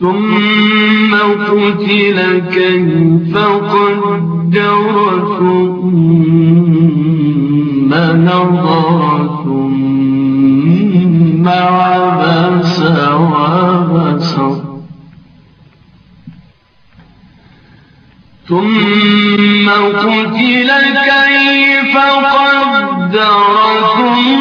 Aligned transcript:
ثم 0.00 1.14
قتل 1.14 2.18
كيف 2.54 3.36
قدر 3.36 5.00
ثم 5.38 6.10
نظر 8.24 9.09
ثم 11.50 11.80
عبس 11.80 12.80
وبسر 13.14 14.56
ثم 18.48 19.68
قتل 19.70 20.70
كيف 21.10 21.94
قدر 21.96 23.40
ثم 23.96 24.39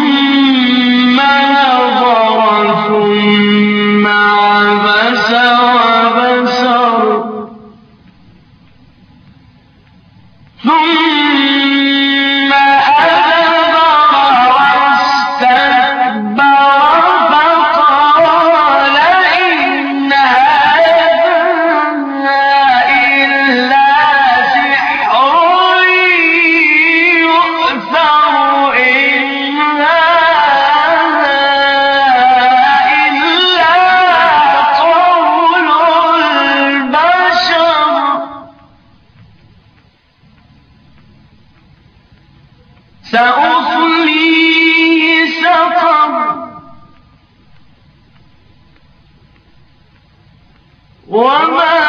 وما 51.10 51.89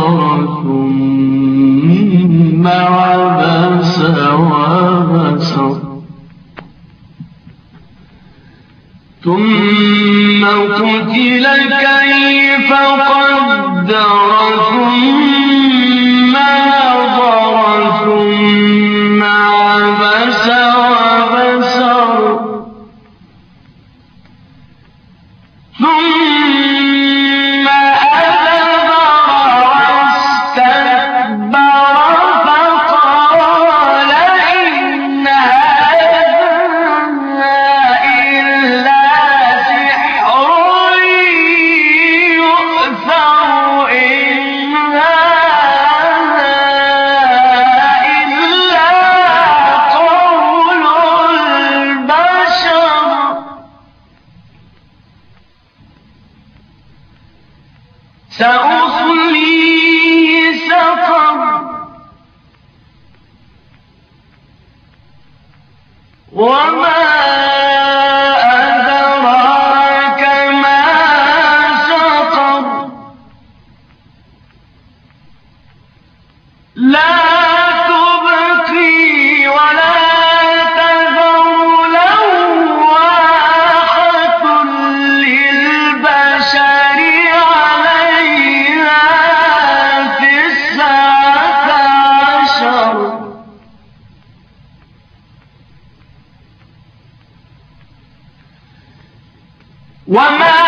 وما 100.07 100.60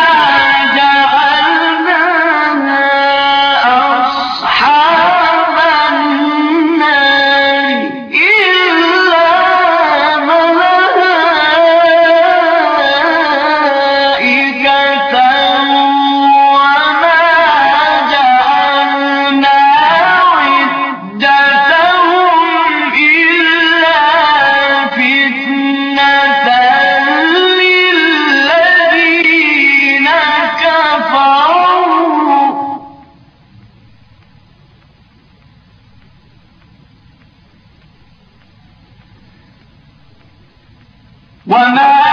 One 41.45 41.75
night. 41.75 42.12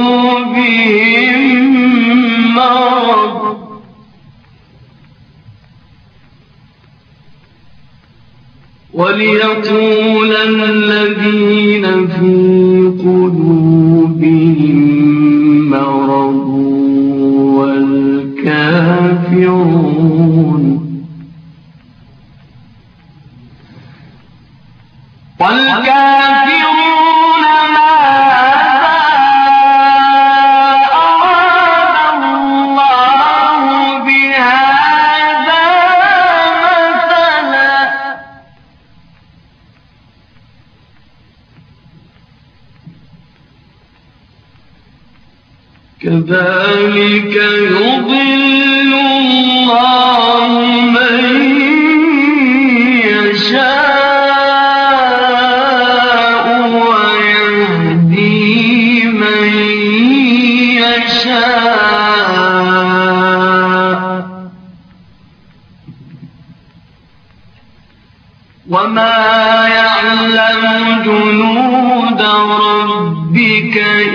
وليقول 8.93 10.35
الذين 10.35 12.07
في 12.07 12.21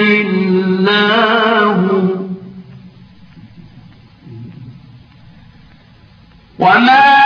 إلا 0.07 1.27
وما 6.59 7.26